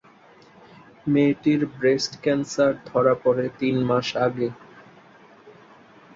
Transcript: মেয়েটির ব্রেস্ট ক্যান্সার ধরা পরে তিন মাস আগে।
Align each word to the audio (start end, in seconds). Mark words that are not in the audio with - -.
মেয়েটির 1.07 1.61
ব্রেস্ট 1.77 2.13
ক্যান্সার 2.23 2.71
ধরা 2.87 3.13
পরে 3.23 3.45
তিন 3.59 3.75
মাস 3.89 4.07
আগে। 4.25 4.47